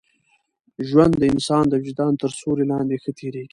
ژوند 0.87 1.13
د 1.17 1.23
انسان 1.33 1.63
د 1.69 1.73
وجدان 1.81 2.13
تر 2.21 2.31
سیوري 2.37 2.65
لاندي 2.71 2.97
ښه 3.03 3.11
تېرېږي. 3.17 3.47